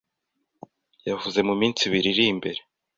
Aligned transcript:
yavuze 1.09 1.39
mu 1.47 1.53
minsi 1.61 1.81
ibiri 1.87 2.07
iri 2.13 2.23
imbere 2.31 2.59